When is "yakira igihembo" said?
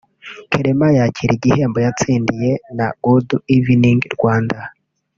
0.99-1.77